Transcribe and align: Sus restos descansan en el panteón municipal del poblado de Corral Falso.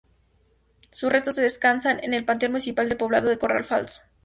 Sus 0.89 1.11
restos 1.11 1.35
descansan 1.35 2.03
en 2.03 2.15
el 2.15 2.25
panteón 2.25 2.53
municipal 2.53 2.89
del 2.89 2.97
poblado 2.97 3.29
de 3.29 3.37
Corral 3.37 3.65
Falso. 3.65 4.01